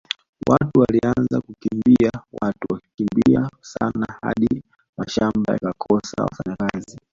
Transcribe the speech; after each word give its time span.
Watu 0.49 0.79
walianza 0.79 1.41
kukimbia 1.41 2.11
watu 2.41 2.67
walikimbia 2.71 3.49
sana 3.61 4.07
hadi 4.21 4.63
mashamba 4.97 5.53
yakakosa 5.53 6.23
wafanyakazi 6.23 6.97